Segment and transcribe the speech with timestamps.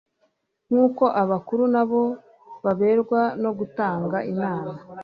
[0.67, 2.03] nk'uko abakuru na bo
[2.63, 4.71] baberwa no gutanga inama